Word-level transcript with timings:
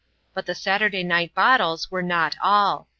But 0.33 0.47
the 0.47 0.55
Saturday 0.55 1.03
night 1.03 1.35
bottles 1.35 1.91
were 1.91 2.01
not 2.01 2.35
all. 2.41 2.87